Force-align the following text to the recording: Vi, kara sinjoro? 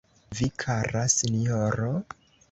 Vi, 0.37 0.47
kara 0.61 1.03
sinjoro? 1.15 1.91